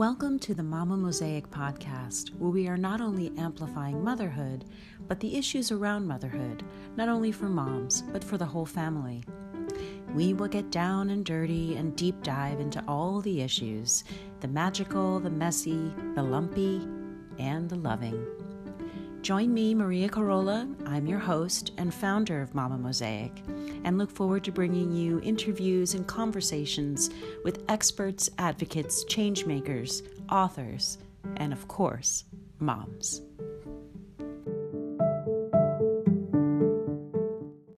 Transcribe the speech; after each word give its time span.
Welcome 0.00 0.38
to 0.38 0.54
the 0.54 0.62
Mama 0.62 0.96
Mosaic 0.96 1.50
podcast, 1.50 2.30
where 2.38 2.50
we 2.50 2.66
are 2.68 2.78
not 2.78 3.02
only 3.02 3.32
amplifying 3.36 4.02
motherhood, 4.02 4.64
but 5.06 5.20
the 5.20 5.36
issues 5.36 5.70
around 5.70 6.06
motherhood, 6.06 6.64
not 6.96 7.10
only 7.10 7.30
for 7.32 7.50
moms, 7.50 8.00
but 8.10 8.24
for 8.24 8.38
the 8.38 8.46
whole 8.46 8.64
family. 8.64 9.22
We 10.14 10.32
will 10.32 10.48
get 10.48 10.70
down 10.70 11.10
and 11.10 11.22
dirty 11.22 11.76
and 11.76 11.94
deep 11.96 12.22
dive 12.22 12.60
into 12.60 12.82
all 12.88 13.20
the 13.20 13.42
issues 13.42 14.04
the 14.40 14.48
magical, 14.48 15.20
the 15.20 15.28
messy, 15.28 15.92
the 16.14 16.22
lumpy, 16.22 16.80
and 17.38 17.68
the 17.68 17.76
loving. 17.76 18.24
Join 19.22 19.52
me, 19.52 19.74
Maria 19.74 20.08
Carolla. 20.08 20.66
I'm 20.86 21.06
your 21.06 21.18
host 21.18 21.72
and 21.76 21.92
founder 21.92 22.40
of 22.40 22.54
Mama 22.54 22.78
Mosaic, 22.78 23.42
and 23.84 23.98
look 23.98 24.10
forward 24.10 24.44
to 24.44 24.52
bringing 24.52 24.92
you 24.92 25.20
interviews 25.20 25.92
and 25.92 26.06
conversations 26.06 27.10
with 27.44 27.62
experts, 27.68 28.30
advocates, 28.38 29.04
changemakers, 29.04 30.02
authors, 30.30 30.96
and 31.36 31.52
of 31.52 31.68
course, 31.68 32.24
moms. 32.60 33.20